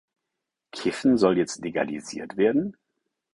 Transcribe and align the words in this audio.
Kiffen 0.71 1.19
soll 1.19 1.37
jetzt 1.37 1.63
legalisiert 1.63 2.35
werden? 2.35 2.75